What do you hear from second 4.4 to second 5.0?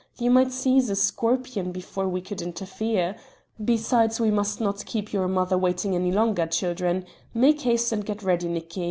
not